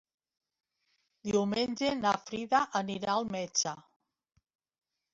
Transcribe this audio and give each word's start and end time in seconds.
Diumenge 1.29 1.93
na 2.01 2.15
Frida 2.25 2.65
anirà 2.83 3.15
al 3.21 3.31
metge. 3.39 3.79